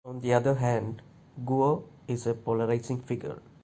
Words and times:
On 0.03 0.19
the 0.19 0.33
other 0.33 0.55
hand, 0.55 1.03
Guo 1.45 1.83
is 2.07 2.25
a 2.25 2.33
polarizing 2.33 3.03
figure. 3.03 3.37